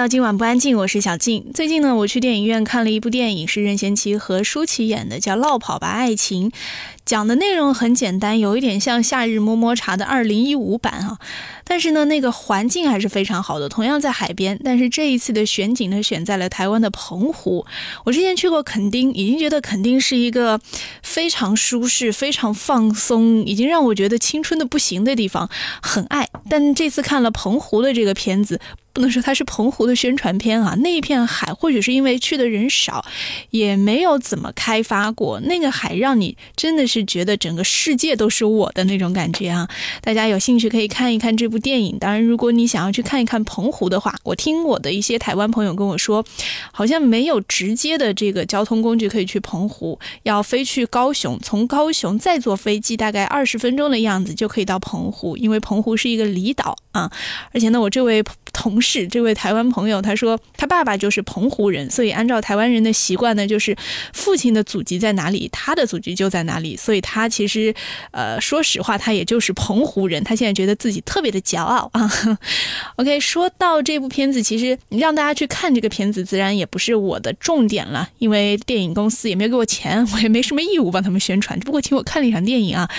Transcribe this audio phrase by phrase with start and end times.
[0.00, 1.52] 到今晚不安静，我是小静。
[1.52, 6.50] 最近呢，我去电影院看了一部电影，是任贤齐和舒淇演的，叫《落跑吧爱情》。
[7.04, 11.18] 讲的内容很简单，有一点像《夏日么么茶》的二零一五版啊，
[11.64, 17.66] 但是呢，那个环境还是非常好的，同样在海边，但是这一次的选景呢，选在了台湾的澎湖。
[18.06, 20.58] 我之前去过垦丁，已经觉得垦丁是一个
[21.02, 25.50] 非常舒适、非常放松，已经让我觉得青春的不行的地方，
[25.82, 26.26] 很爱。
[26.48, 28.58] 但这次看了澎湖的这个片子。
[28.92, 33.04] 不能说它是澎湖的宣传片啊，那一片海或许是因为去的人少，
[33.50, 35.40] 也没有怎么开发过。
[35.40, 39.68] 那个海让你真的是觉得整个世界都是我的那种感觉啊！
[40.00, 41.96] 大家有兴趣可以看一看这部电影。
[41.98, 46.24] 当然，如果你想要去看一看澎湖的话，我听我的一些台湾朋友跟我说，
[46.72, 57.10] 好像没有直接的这个交通工具可以去澎湖，要飞去高雄，从高雄再坐飞机，大概二十分钟的样子就可以到澎湖，因为澎湖是一个离岛啊。
[57.52, 63.76] 而且呢，我这位同事是这位台湾朋友，他说他爸爸就是澎湖人，所以按照台湾人的习惯呢，就是
[64.12, 66.76] 父亲的祖籍在哪里，他的祖籍就在哪里。
[66.76, 67.72] 所以他其实，
[68.10, 70.24] 呃，说实话，他也就是澎湖人。
[70.24, 72.10] 他现在觉得自己特别的骄傲啊。
[72.96, 81.58] OK，说到这部片子，其实让大家去看这个片子，自然也不是我的重点了，因为电影公司也没有给我钱，我也没什么义务帮他们宣传。
[81.60, 82.90] 只不过请我看了一场电影啊。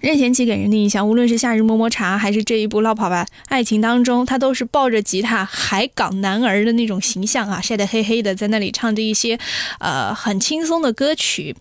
[0.00, 5.29] 任贤齐给人的印象，无论是《夏日么么茶》还是这一部《落跑吧爱情》当中，他都是抱着吉他。
[5.44, 9.38] 海港男儿的那种形象啊，晒得黑黑的，在那里唱着一些，
[9.78, 11.54] 呃，很轻松的歌曲。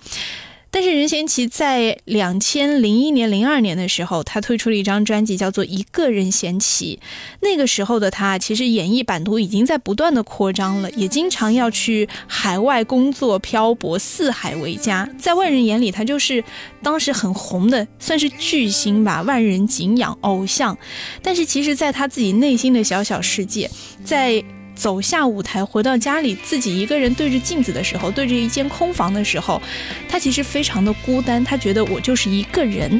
[0.71, 6.99] 但是任贤齐在两千零一年、零二年的时候，他推出了一张专辑，叫做《一个人贤齐》。
[7.41, 15.09] 那个时候的他，其实演艺版图已经在不断的扩张了，也经常要去海外工作、漂泊，四海为家。
[15.17, 16.43] 在外人眼里，他就是
[16.83, 20.77] 当时很红的，算是巨星吧，万人敬仰偶像。
[21.23, 23.69] 但是其实，在他自己内心的小小世界，
[24.03, 24.43] 在。
[24.79, 29.61] 走下舞台，回到家里，自己一个人对着镜子的时候，对着一间空房的时候，
[30.07, 31.43] 他其实非常的孤单。
[31.43, 32.99] 他觉得我就是一个人。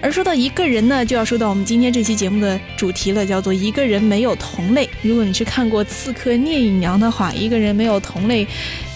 [0.00, 4.88] 而说到一个人呢，就要说到我们今天这期节目的主题了，叫做一个人没有同类。
[5.02, 8.46] 如果你去看过《刺客聂隐娘》的话，一个人没有同类，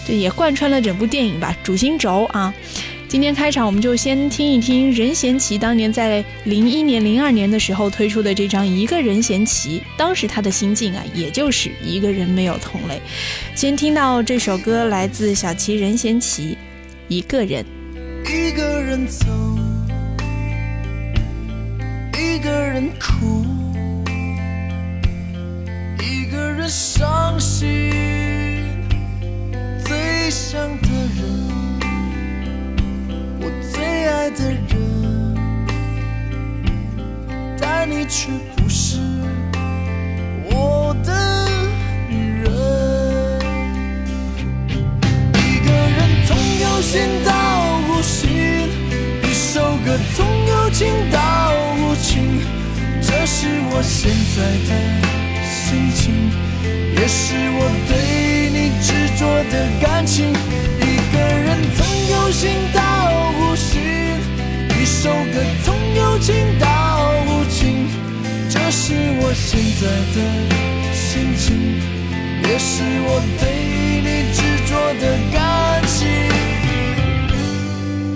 [0.07, 2.53] 这也贯穿了整部电影吧，主心轴啊。
[3.15, 13.01] 今天开场，我们就先听一听任贤齐当年在零一年、零二年的时候推出的这张《一个人贤齐》，当时他的心境啊，也就是一个人没有同类。
[13.55, 16.49] 先听到这首歌，来自小齐任贤齐，
[17.07, 17.63] 《一个人》。
[18.29, 19.25] 一个人走，
[22.19, 23.45] 一个人哭，
[26.01, 27.69] 一个人伤心，
[29.85, 31.44] 最想的人。
[34.05, 35.35] 爱的人，
[37.59, 38.99] 但你却不是
[40.49, 41.47] 我的
[42.09, 42.45] 女人。
[45.33, 47.31] 一个人从有心到
[47.89, 48.29] 无心，
[49.23, 52.41] 一首歌从有情到无情，
[53.01, 54.37] 这是我现在
[54.67, 54.71] 的
[55.43, 56.03] 心情，
[56.95, 57.91] 也是我对
[58.51, 58.87] 你执
[59.17, 60.33] 着的感情。
[69.55, 70.17] 现在的
[70.91, 71.45] 心情，
[72.43, 73.43] 也是我对
[74.01, 75.35] 你执着的感
[75.87, 75.95] 情。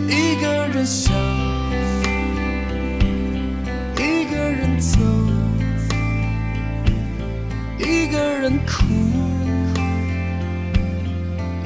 [0.10, 1.14] 一个人想，
[3.96, 5.00] 一个人走，
[7.78, 8.84] 一个人哭，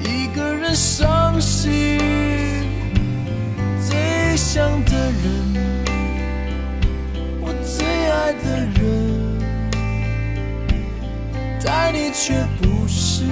[0.04, 1.98] 一个人伤心。
[3.82, 4.92] 最想的
[5.24, 5.43] 人，
[11.64, 13.24] 在你却不是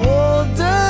[0.00, 0.89] 我的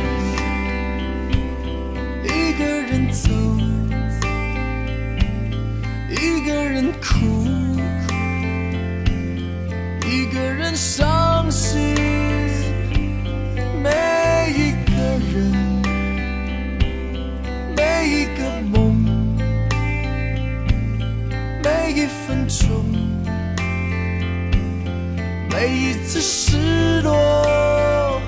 [25.61, 28.19] 每一次失落，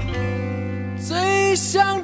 [0.96, 2.03] 最想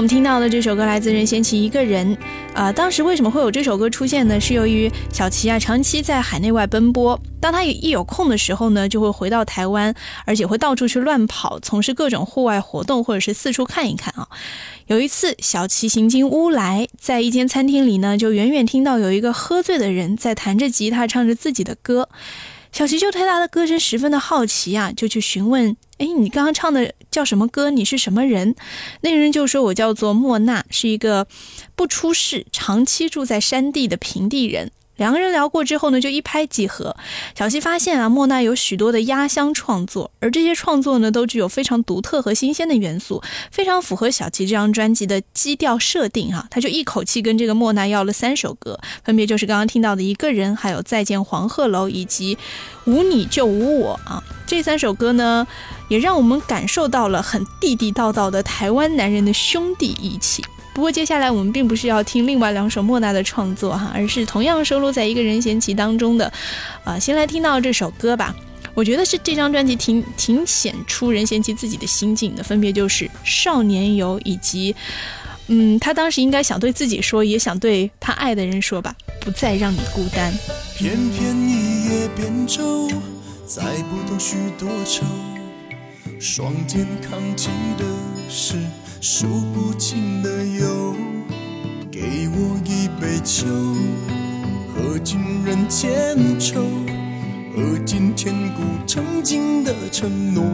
[0.00, 2.16] 我们听到的这首歌来自任贤齐《一个人》。
[2.54, 4.40] 啊，当时为什么会有这首歌出现呢？
[4.40, 9.94] 是由于小齐啊长期在海内外奔波，当他一有空的时候呢，就会回到台湾，
[10.24, 14.26] 而且会到处去乱跑，从事各种户外活动，或者是四处看一看啊。
[14.86, 22.08] 有一次，小齐行经乌来，在一间餐厅里呢，就远远听到有一个喝醉的人在弹着吉他，唱着自己的歌。
[22.72, 27.70] 小齐就对他的歌声十分的好奇啊，就去询问：“哎，你刚刚唱的叫什么歌？
[27.70, 28.54] 你是什么人？”
[29.02, 31.26] 那个人就说：“我叫做莫娜，是一个
[31.76, 34.70] 不出世、长期住在山地的平地人。”
[35.00, 36.94] 两个人聊过之后呢，就一拍即合。
[37.34, 46.46] 小七发现啊，莫奈有许多的压箱创作，而这些创作呢，都具有非常独特和新鲜的元素，非常符合小七这张专辑的基调设定哈。
[46.50, 52.36] 他就一口气跟这个莫奈要了三首歌，分别就是刚刚听到的一个人，还有再见黄鹤楼，以及
[52.84, 54.22] 无你就无我啊。
[54.46, 55.46] 这三首歌呢，
[55.88, 60.44] 也让我们感受到了很地地道道的台湾男人的兄弟义气。
[60.80, 66.32] 不过接下来我们并不是要听另外两首莫娜的创作哈，而是同样收录在一个人贤齐当中的，
[66.84, 68.34] 啊，先来听到这首歌吧。
[68.72, 74.74] 我觉得是这张专辑挺挺显出任贤齐自己的心境的，分别就是《少年游》以及，
[75.48, 80.32] 嗯，他当时应该想对自己说，也想对他爱的人说吧，不再让你孤单。
[80.78, 82.88] 偏偏一叶扁舟，
[83.44, 85.04] 载不动许多愁，
[86.18, 87.84] 双肩扛起的
[88.30, 88.54] 是。
[89.02, 90.94] 数不清的忧，
[91.90, 93.46] 给我一杯酒，
[94.74, 96.60] 喝尽人间愁，
[97.56, 100.44] 喝尽千古曾经的承诺。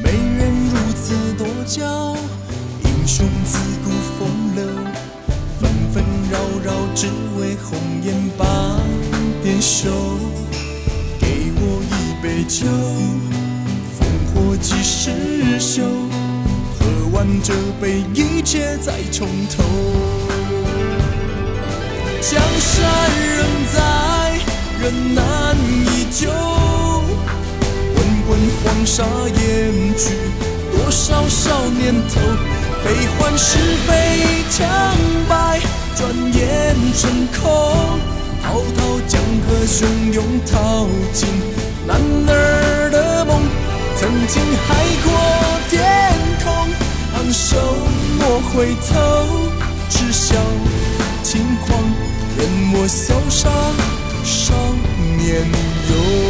[0.00, 2.14] 美人如此多娇，
[2.84, 3.90] 英雄自古
[4.20, 4.64] 风流，
[5.58, 7.08] 纷纷扰扰只
[7.40, 8.78] 为红颜把
[9.42, 10.19] 点羞。
[12.40, 12.66] 杯酒，
[13.98, 15.10] 烽火几时
[15.60, 15.82] 休？
[16.78, 19.62] 喝完这杯，一切再从头。
[22.22, 23.78] 江山仍在，
[24.80, 25.54] 人难
[25.84, 26.30] 依旧。
[27.94, 30.14] 滚滚黄沙掩去
[30.72, 32.20] 多少少年头？
[32.82, 34.66] 悲欢是非成
[35.28, 35.60] 败，
[35.94, 38.00] 转眼成空。
[38.42, 41.28] 滔滔江河汹涌，淘尽。
[41.90, 43.42] 男儿的梦，
[43.96, 44.68] 曾经海
[45.02, 45.10] 阔
[45.68, 45.74] 天
[46.44, 46.46] 空，
[47.16, 47.56] 昂首
[48.16, 49.50] 莫回头，
[49.88, 50.36] 只笑
[51.24, 51.82] 轻狂，
[52.38, 53.50] 任我潇洒
[54.22, 54.54] 少
[55.18, 55.44] 年
[55.90, 56.29] 游。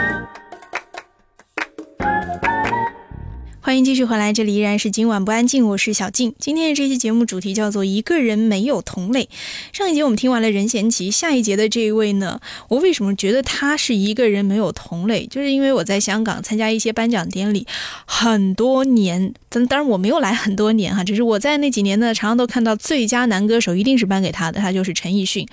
[3.71, 6.35] 欢迎继续回来，这里依然是今晚不安静，我是小静。
[6.37, 9.29] 今天的这期节目主题叫做“一个人没有同类”。
[9.71, 15.25] 上一节我们听完了任贤齐，下一节的这一位呢，我为什么觉得他是一个人没有同类？
[15.25, 17.65] 就是因为我在香港参加一些颁奖典礼
[18.05, 25.47] 很多年，但当然我没有来很多年哈，只是我在那几年呢，常常都看到最佳男歌手一定是颁给他的，他就是陈奕迅。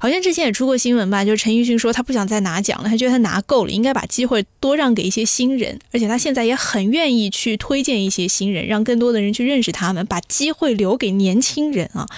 [0.00, 7.59] 好像之前也出过新闻吧，就是陈奕迅说他不想再拿奖了，他觉得他拿够了，应该把机会多让给一些新人，而且他现在也很愿意去。
[7.60, 12.08] 推荐一些新人，让更多的人去认识他们，把机会留给年轻人啊！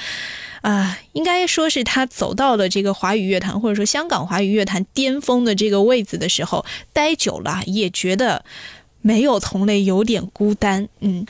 [0.62, 8.44] 啊，应该说是他走到了这个华语乐坛，或者说香港华语乐坛巅峰的这个位子的时候，待久了也觉得
[9.00, 10.88] 没有同类，有点孤单。
[11.00, 11.26] 嗯，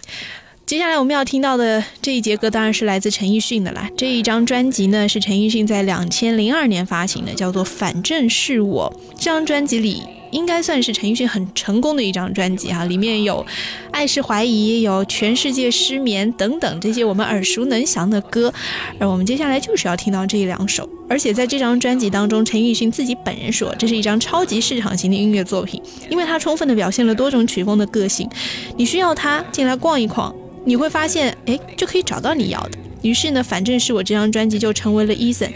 [0.67, 3.89] 接下来我们要听到的这一节歌当然是来自陈奕迅的啦。
[3.97, 8.95] 这一张专辑呢是陈奕迅在两千零二年发行的，叫做《反正是我》。
[9.17, 10.03] 这张专辑里。
[10.33, 13.35] 应该算是陈奕迅很成功的一张专辑哈，里面有
[13.93, 18.53] 《爱是怀疑》，有《全世界失眠》等等这些我们耳熟能详的歌，
[18.99, 20.89] 而我们接下来就是要听到这两首。
[21.09, 28.29] 而且在这张专辑当中，陈奕迅自己本人说，这是一张超级市场型的音乐作品，因为它充分的表现了多种曲风的个性。
[28.77, 32.79] 你需要它进来逛一逛，你会发现，哎，就可以找到你要的。
[33.03, 35.51] 于是呢，反正是我这张专辑就成为了 Eason。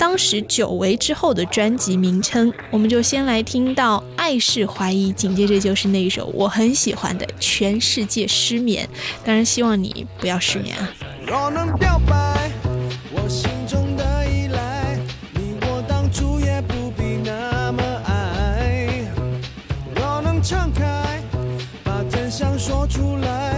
[0.00, 8.88] 当时久违之后的专辑名称，我们就先来听到《爱是怀疑》，紧接着就是那一首我很喜欢的《全世界失眠》。
[9.26, 10.88] 当然，希望你不要失眠啊。
[11.26, 12.50] 若能表白，
[13.12, 14.98] 我心中的依赖，
[15.34, 19.04] 你我当初也不必那么爱。
[19.94, 21.22] 若能敞开，
[21.84, 23.49] 把真相说出来，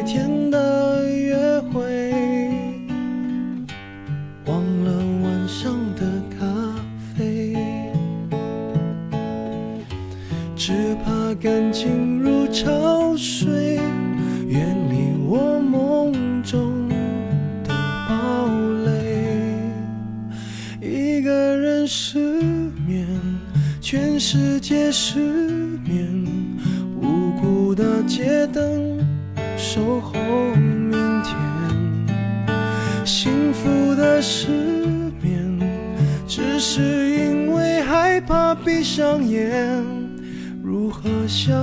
[0.00, 1.36] 白天的约
[1.70, 1.82] 会，
[4.46, 4.90] 忘了
[5.22, 6.00] 晚上的
[6.38, 6.46] 咖
[7.14, 7.54] 啡，
[10.56, 13.78] 只怕感情如潮水，
[14.48, 16.88] 远离我梦中
[17.62, 17.74] 的
[18.08, 18.48] 堡
[18.86, 18.88] 垒。
[20.80, 22.18] 一个人失
[22.88, 23.06] 眠，
[23.82, 25.18] 全世界失
[25.84, 26.26] 眠。
[27.02, 28.89] 无辜的街灯
[29.72, 30.12] 守候
[30.56, 31.32] 明天，
[33.06, 34.48] 幸福的失
[35.22, 35.60] 眠，
[36.26, 39.80] 只是因为害怕闭上眼。
[40.60, 41.54] 如何想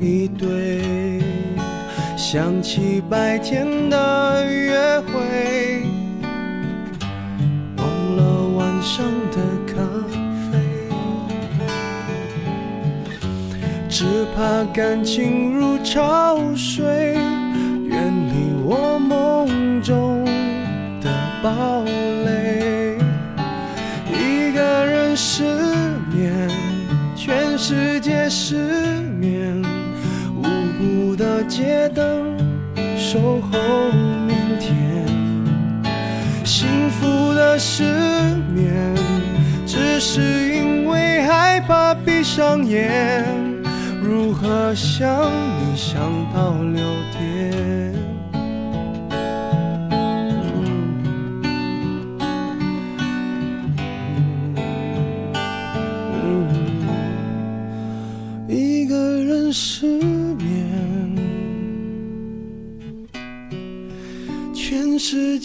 [0.00, 1.20] 一对？
[2.16, 5.82] 想起白天的约会。
[7.76, 8.20] 忘了
[8.56, 9.72] 晚上的咖
[10.50, 10.58] 啡，
[13.88, 17.14] 只怕感情如潮水，
[17.86, 20.24] 远离我梦中
[21.00, 21.10] 的
[21.42, 21.82] 堡
[22.24, 22.98] 垒。
[24.12, 25.44] 一个人失
[26.12, 26.50] 眠，
[27.16, 28.97] 全世界失，
[31.58, 32.36] 街灯
[32.96, 33.58] 守候
[34.28, 35.04] 明天。
[36.44, 37.82] 幸福的失
[38.54, 38.94] 眠，
[39.66, 43.24] 只是因为害怕闭上眼。
[44.00, 46.00] 如何想你想
[46.32, 46.80] 到六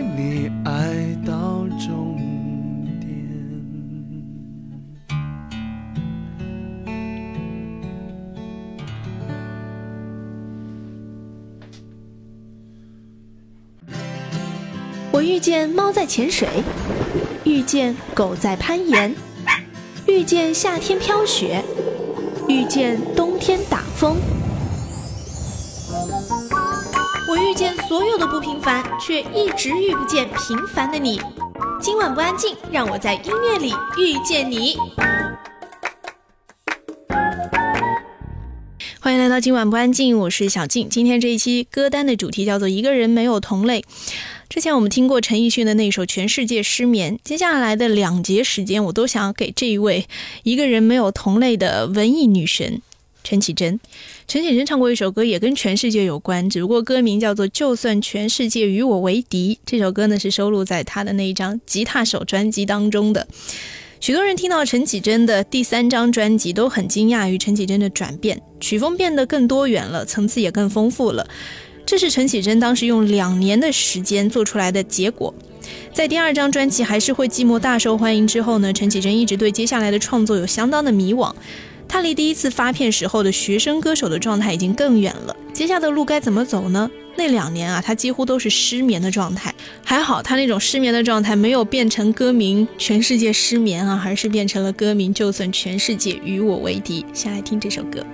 [15.21, 16.49] 我遇见猫在潜水，
[17.43, 19.15] 遇见狗在攀岩，
[20.07, 21.63] 遇见夏天飘雪，
[22.47, 24.17] 遇见冬天打风。
[27.29, 31.21] 我遇见所有的不平凡，却一直遇不见平凡的你。
[31.79, 34.75] 今晚不安静，让我在音乐里遇见你。
[38.99, 40.89] 欢迎来到今晚不安静，我是小静。
[40.89, 43.85] 今天这一期歌单的主题叫做“一个人没有同类”。
[44.51, 50.05] 之前我们听过陈奕迅的那首《全世界失眠》，接下来的两节时间，我都想给这一位
[50.43, 52.81] 一个人没有同类的文艺女神
[53.23, 53.79] 陈绮贞。
[54.27, 59.55] 陈绮贞唱过一首歌，也跟全世界有关，只不过歌名叫做《就算全世界与我为敌》。
[59.65, 63.25] 这首歌呢是收录在她的那一张《吉他手》专辑当中的。
[64.01, 71.25] 许多人听到陈绮贞的第三张专辑，都很惊讶于陈绮贞的转变，曲风变得更多元了，层次也更丰富了。
[71.85, 75.33] 这是陈绮贞当时用两年的时间做出来的结果。
[75.93, 81.33] 在第二张专辑《还是会寂寞》大受欢迎之后呢，陈绮贞一直对接下来的创作有相当的迷惘。
[81.87, 86.89] 她离第一次发片时候的学生歌手的状态已经更远了，接下来的路该怎么走呢？
[87.17, 89.53] 那两年啊，她几乎都是失眠的状态。
[89.83, 97.05] 还好，她那种失眠的状态没有变成歌名“全世界失眠”啊，而是变成了歌名“就算全世界与我为敌”。
[97.13, 98.05] 先来听这首歌。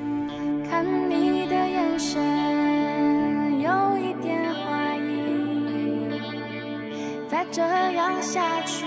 [7.51, 8.85] 这样下去，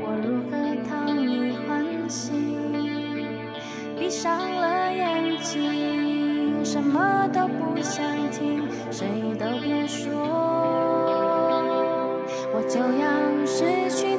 [0.00, 0.56] 我如何
[0.88, 2.58] 讨你欢心？
[3.98, 9.06] 闭上了眼睛，什么都不想听，谁
[9.38, 10.10] 都别说，
[12.52, 14.13] 我就要失去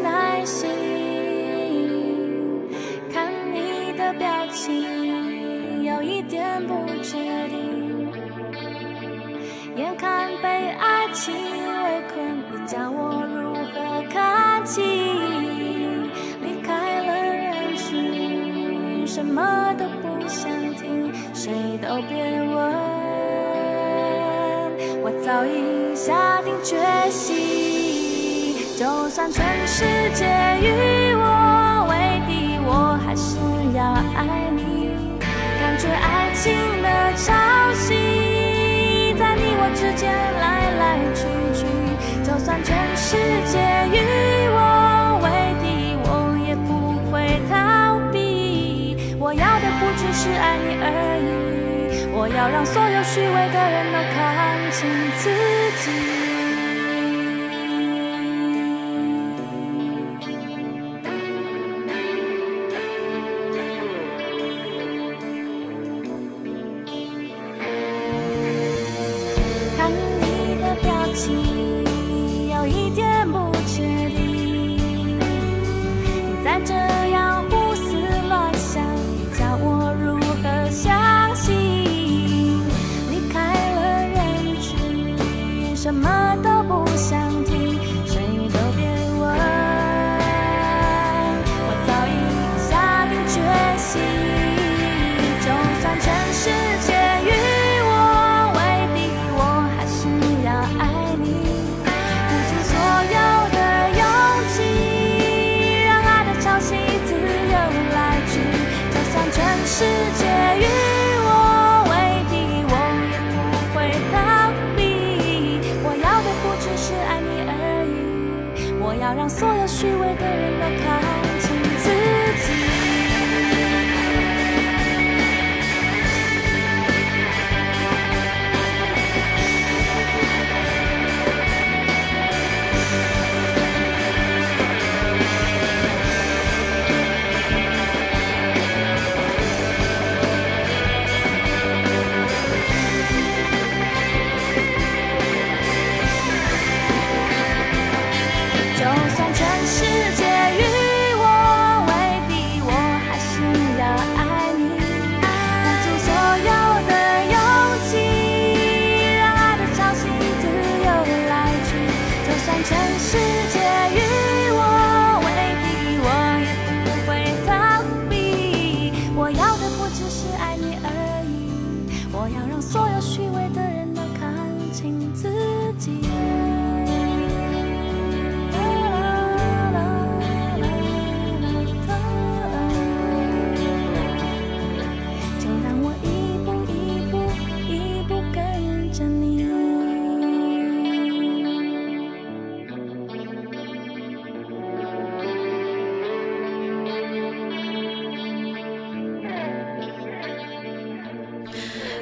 [22.01, 22.55] 别问，
[25.01, 26.75] 我早已下定决
[27.09, 30.25] 心，就算全世界
[30.61, 33.37] 与我为敌，我还是
[33.75, 33.83] 要
[34.15, 34.91] 爱你。
[35.59, 37.33] 感觉爱情的潮
[52.45, 53.91] 要让所有虚伪的人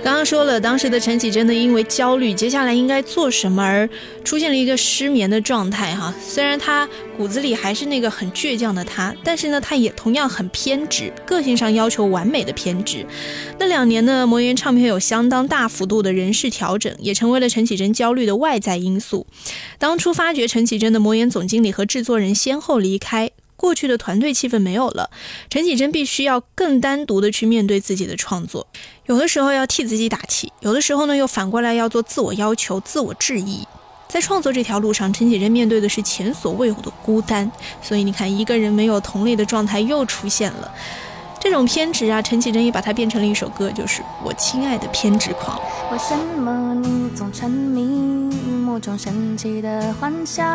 [0.04, 3.90] 刚刚说了，当时的陈绮贞呢，因为焦虑接下来应该做什么而
[4.22, 6.14] 出现了一个失眠的状态哈。
[6.22, 13.06] 虽然她骨子里还是那个很倔强的她，但是呢，她也同样很偏执，个性上要求完美的偏执。
[13.58, 19.26] 那两年呢，魔岩唱片有相当大幅度的人事调整，也成为了陈绮贞焦虑的外在因素。
[19.80, 23.32] 当初发掘陈绮贞的魔岩总经理和制作人先后离开。
[23.64, 25.10] 过去的团队气氛没有了，
[25.50, 28.68] 陈绮贞必须要更单独的去面对自己的创作，
[29.06, 33.66] 有的时候要替自己打气，有的时候呢又反过来要做自我要求、自我质疑。
[34.10, 37.50] 在创作这条路上，陈绮贞面对的是前所未有的孤单，
[37.82, 40.70] 所以你看，一个人没有同类的状态又出现了。
[41.44, 45.58] 这种偏执啊，陈绮贞也把它变成了一首歌，就是《我亲爱的偏执狂》。
[45.92, 47.84] 为什么你总沉迷
[48.66, 50.48] 某种神奇的幻想？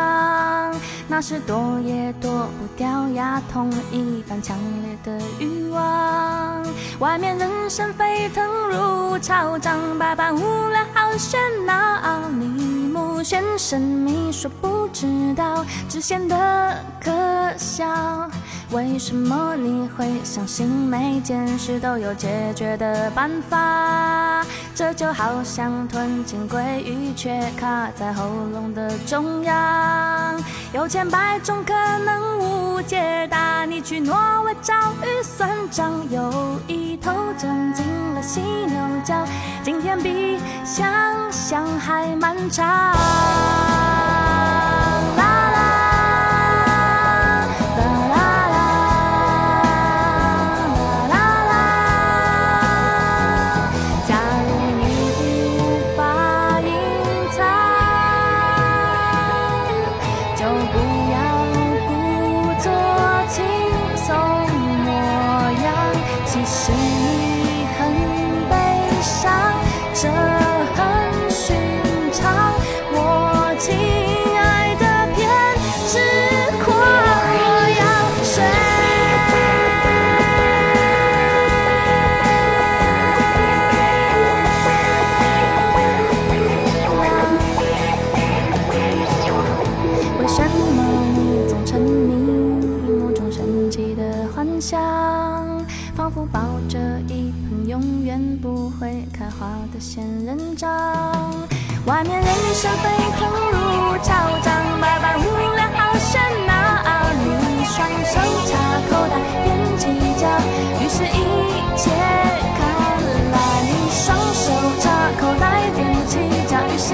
[1.07, 6.65] 那是躲也躲不掉牙痛一般强烈的欲望。
[6.97, 12.27] 外面人声沸腾如潮涨，百般无聊好喧闹。
[12.29, 12.47] 你
[12.91, 17.11] 目眩神迷，说不知道，只显得可
[17.59, 18.27] 笑。
[18.71, 24.45] 为什么你会相信每件事都有解决的办法？
[24.73, 30.41] 这就好像吞进鲑鱼，却卡在喉咙的中央。
[30.71, 31.73] 有千百种可
[32.05, 39.15] 能无解答，你去挪威找预算账，有一头钻进了犀牛角，
[39.63, 40.89] 今天比想
[41.31, 43.28] 象还漫长。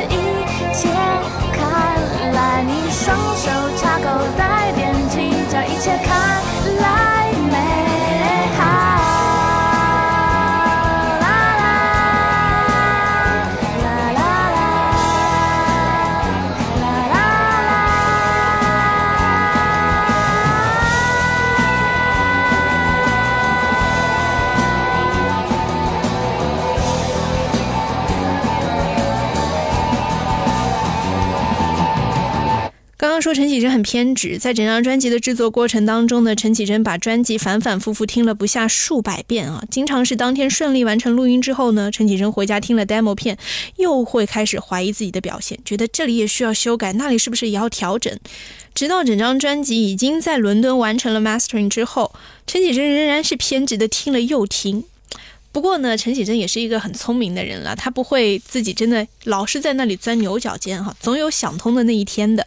[0.09, 0.89] 一切
[1.53, 2.63] 看来。
[2.63, 4.03] 你双手插口
[4.37, 4.54] 袋
[33.15, 43.37] 要说陈绮贞很偏执，在整张专辑的制作过程当中呢，陈绮贞把专辑反反复复听了不下数百遍啊，经常是当天顺利完成录音之后呢，陈绮贞回家听了 demo 片，
[43.77, 48.19] 又会开始怀疑自己的表现，觉得这里也需要修改，那里是不是也要调整？
[48.73, 52.13] 直到整张专辑已经在伦敦完成了 mastering 之后，
[52.45, 54.83] 陈绮贞仍然是偏执的听了又听。
[55.55, 62.45] 不过呢，陈绮贞也是一个很聪明的人了，她不会自己真的老是在那里钻牛角尖哈，总有想通的那一天的。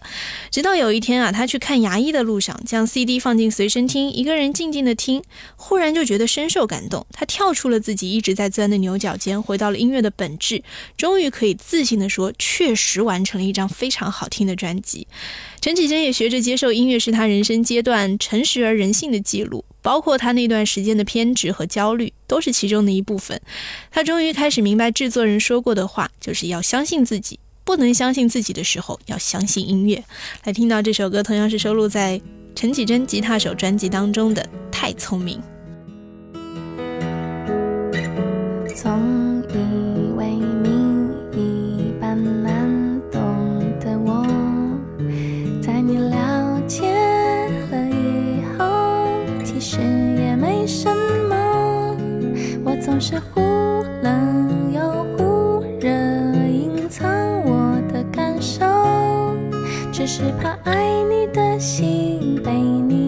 [0.50, 5.22] 直到有一天啊，她去看牙医的路上，将 CD 放进随身听，一个人静静的听，
[5.56, 7.06] 忽然就觉得深受感动。
[7.10, 10.62] 她跳出了自己一直在钻的牛角尖，回到了音乐的本质，
[10.98, 15.06] 终于可以自信的说，确实完成了一张非常好听的专辑。
[15.62, 19.64] 陈绮贞也学着接受音乐是她人生阶段诚实而人性的记录。
[19.82, 23.40] 包括他那段时间的偏执和焦虑，都是其中的一部分。
[23.90, 27.38] 他终于开始明白制作人说过的话，就是要相信自己。
[27.64, 30.02] 不能相信自己的时候，要相信音乐。
[30.44, 32.18] 来听到这首歌，同样是收录在
[32.54, 35.38] 陈绮贞吉他手专辑当中的《太聪明》。
[38.74, 39.27] 从
[53.00, 53.40] 是忽
[54.02, 54.80] 冷又
[55.16, 55.88] 忽热，
[56.48, 57.08] 隐藏
[57.44, 58.66] 我的感受，
[59.92, 63.07] 只是怕爱你的心被你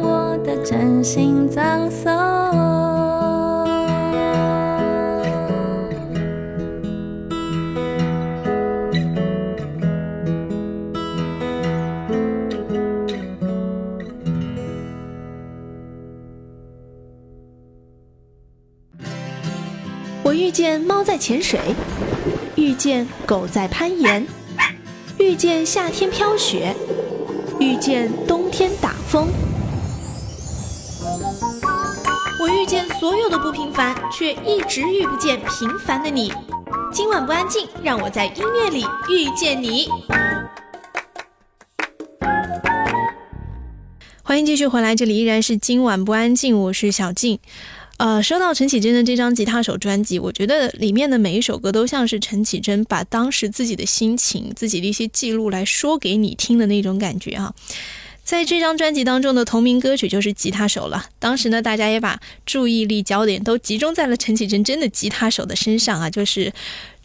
[0.00, 2.12] 我的真心葬送。
[20.24, 21.58] 我遇见猫在潜水，
[22.54, 24.26] 遇见狗在攀岩，
[25.18, 26.74] 遇见夏天飘雪，
[27.60, 29.26] 遇见冬天打风。
[32.62, 36.32] 遇见所有的不平凡，却一直遇不见平凡的你。
[36.92, 39.88] 今晚不安静，让我在音乐里遇见你。
[44.22, 47.40] 欢迎继续回来，这里依然是今晚不安静，我是小静。
[47.96, 57.52] 呃，说到陈绮贞的这张吉他手专辑，我觉得里面的每一首歌都像是陈绮贞把当时自己的心情、自己的一些记录来说给你听的那种感觉啊。
[58.24, 61.06] 在这张专辑当中的同名歌曲就是《吉他手》了。
[61.18, 66.52] 当时呢，大家也把注意力焦点都集中在了陈绮贞真的吉他手的身上啊，就是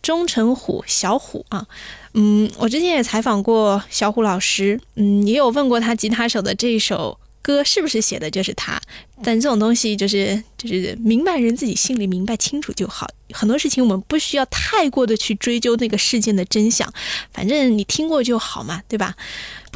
[0.02, 1.66] 钟成虎小虎啊。
[2.14, 8.80] 嗯，我之前也采访过小虎老师，嗯，也有问过他吉他手的这首歌是不是写的就是他。
[9.24, 13.08] 但这种东西就是就是明白人自己心里明白清楚就好。
[13.34, 16.92] 很多事情我们不需要太过的去追究那个事件的真相，
[17.34, 19.16] 反正你听过就好嘛，对吧？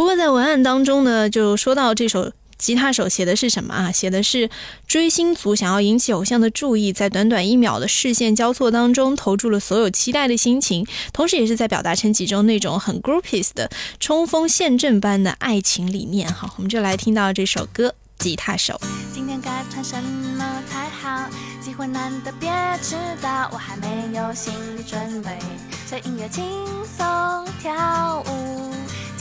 [0.01, 3.91] 不过在文案当中呢，就说到这首吉他手写的是什么啊？
[3.91, 4.49] 写的是
[4.87, 16.27] 追星族想要引起偶像的注意，在短短一秒的视线交错当中，投注了所有期待的心情，同时也是在表达陈绮贞那种很 groupies 的冲锋陷阵般的爱情理念。
[16.33, 18.73] 哈，我们就来听到这首歌《吉他手》。
[19.13, 21.29] 今天该穿什么才好？
[21.63, 22.49] 机会难得，别
[22.81, 25.37] 迟到，我还没有心理准备，
[25.85, 26.43] 随音乐轻
[26.97, 28.71] 松跳舞。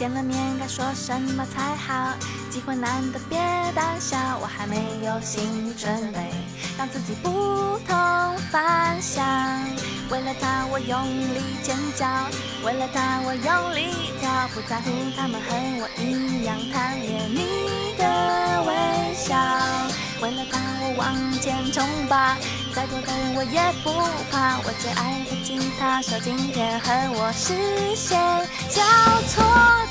[0.01, 2.17] 见了面该说什么才好？
[2.49, 3.39] 机会难得，别
[3.75, 6.33] 胆小，我还没有心理准备，
[6.79, 9.23] 让自己不同凡响。
[10.11, 12.07] 为了他我用力尖叫，
[12.65, 19.37] 为了他我用力跳，不在乎他们和我一样贪恋你的微笑。
[20.23, 22.37] 为了他我往前冲吧
[22.75, 23.91] 再多的人我也不
[24.31, 27.57] 怕我最爱的吉他手今天和我视
[27.97, 28.21] 线
[28.68, 28.85] 交
[29.33, 29.41] 错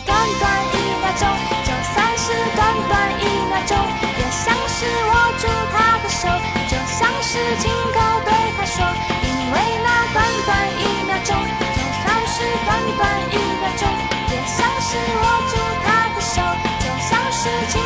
[0.06, 1.26] 短短一秒钟
[1.66, 3.74] 就算是短短一秒钟
[4.22, 6.30] 也像是握住他的手。
[6.70, 8.86] 就像是亲口对他说
[9.26, 11.34] 因为那短短一秒钟
[11.74, 12.70] 就算是短
[13.02, 13.02] 短
[13.34, 13.90] 一秒钟
[14.30, 16.38] 也像是握住他的手。
[16.86, 17.82] 就像是亲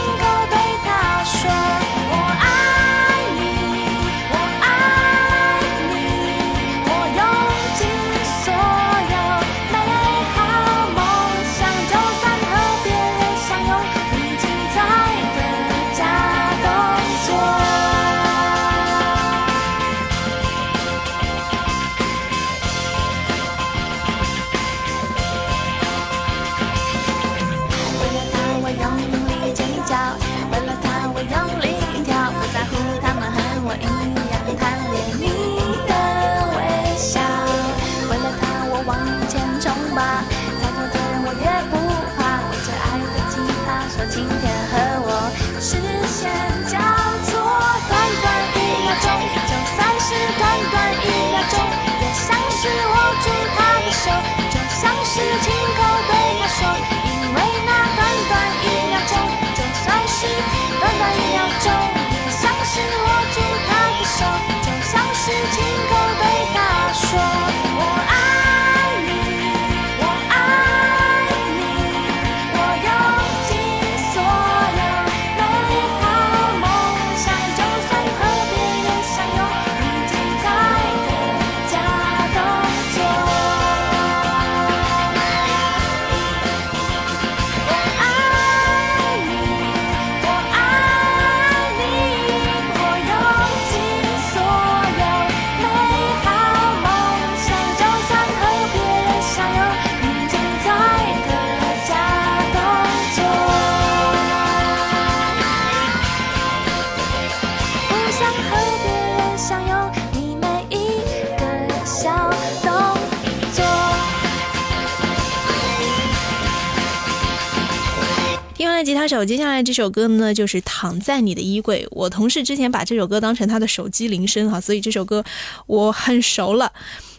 [119.26, 121.86] 接下来这首歌呢，就是《躺在你的衣柜》。
[121.92, 125.24] 我同事之前把这首歌当成他的手机铃声哈，所以这首歌
[125.68, 126.72] 我很熟了。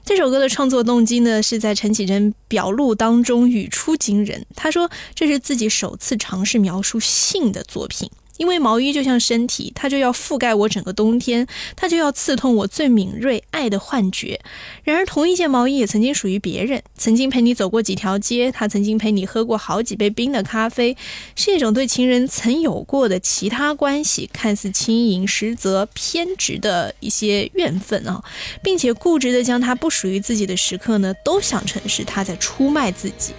[0.05, 4.47] 这首歌的创作动机呢，是在陈绮贞表露当中语出惊人。
[4.55, 8.11] 他说这是自己首次尝试描述性的作品。
[8.37, 14.41] 因为毛衣就像身体，它就要覆盖我整个冬天，它就要刺痛我最敏锐爱的幻觉。
[14.83, 20.97] 然而，同一件毛衣也曾经属于别人，曾经陪你走过几条街，他曾经陪你喝过好几杯冰的咖啡，
[21.37, 28.23] 是一种对情人曾有过的其他关系，看似轻盈，实则偏执的一些怨愤啊，
[28.63, 33.33] 并且固执的将他不属于自己的时刻呢，都想成是他在出卖自己。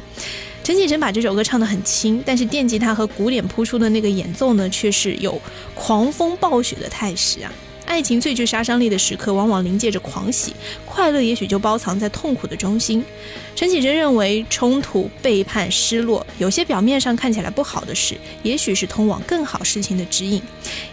[0.66, 5.40] 陈绮贞把这首歌唱得很轻，但是电吉他和鼓点铺出的那个演奏呢，却是有
[5.76, 7.54] 狂风暴雪的态势啊！
[7.86, 13.06] 爱情最具杀伤力的时刻，往往临界着狂喜，快乐也许就包藏在痛苦的中心。
[13.56, 20.42] 陈绮贞认为，冲突、背叛、失落，有些表面上看起来不好的事，也许是通往更好事情的指引。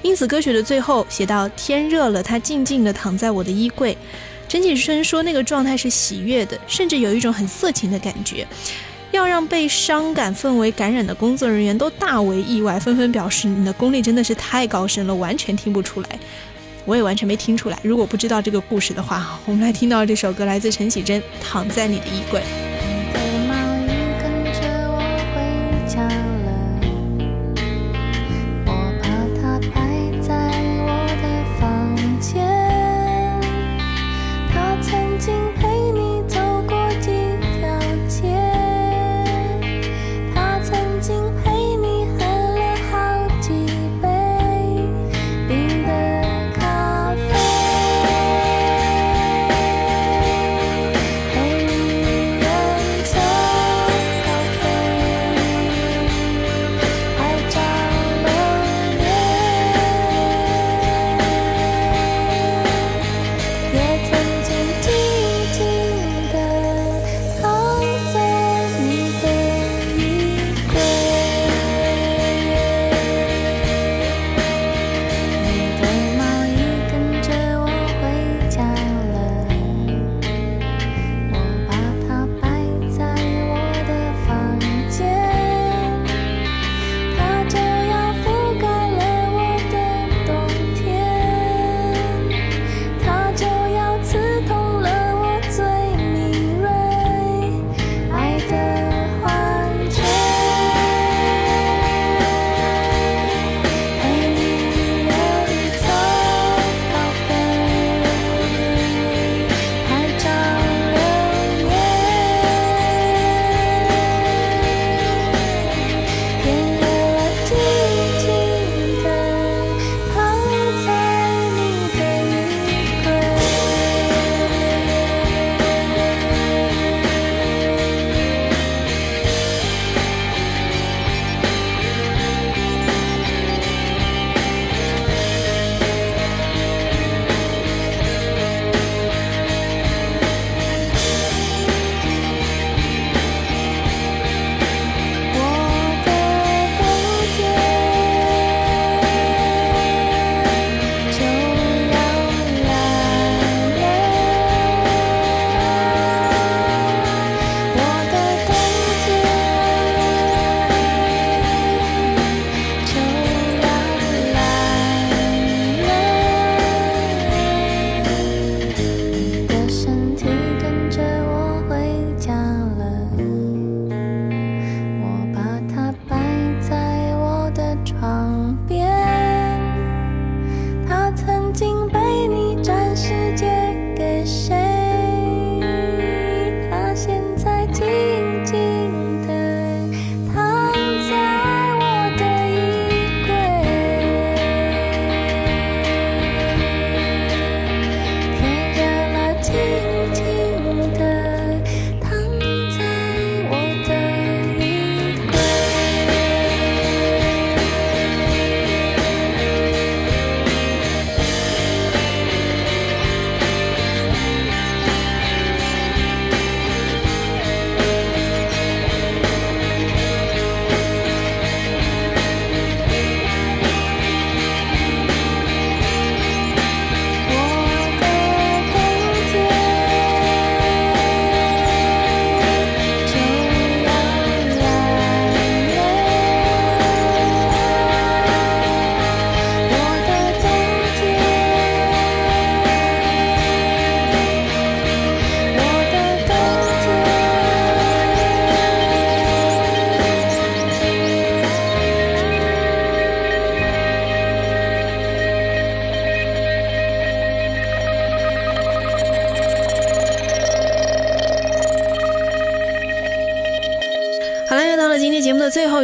[0.03, 3.97] 因此，歌曲的最后写到：“天热了，他静静地躺在我的衣柜。”
[4.47, 8.47] 陈绮贞说，那个状态是喜悦的，甚至有一种很色情的感觉。
[9.13, 16.09] 要让被伤感氛围感染的工作人员都大为意外，纷纷表示你的功力真的是太高深了，完全听不出来。
[16.85, 17.79] 我也完全没听出来。
[17.83, 22.41] 如果不知道这个故事的话，我们来听到这首歌，来自陈绮贞，《躺在你的衣柜》。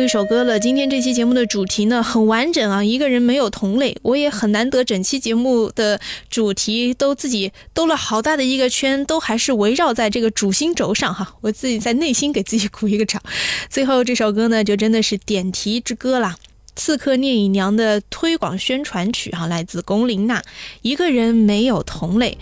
[0.09, 0.59] 首歌了。
[0.59, 6.01] 今天这期节目的主题呢很完整啊，一个人没有同类，我也很难得整期节目的
[6.31, 11.35] 主题都自己兜了好大的一个圈，都还是围绕在这个主心轴上哈。
[11.43, 13.23] 我自己在内心给自己鼓一个掌。
[13.69, 16.35] 最后这首歌呢，就真的是点题之歌啦。
[16.79, 20.41] 刺客聂隐娘的推广宣传曲哈，来自龚琳娜。
[20.81, 22.39] 一个人没有同类，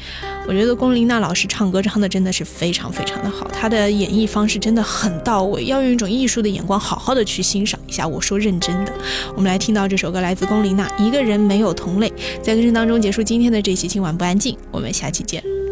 [0.46, 8.06] 我觉得龚琳娜老师唱歌唱的真的是非常非常的好，她的演绎方式真的很到位，要用一种艺术的眼光好好的去欣赏一下。
[8.06, 8.92] 我说认真的，
[9.34, 12.12] 我们来听到这首歌，来自龚琳娜，一个人没有同类。
[12.42, 15.65] 在歌声当中结束今天的这期今晚不安静，我们下期见。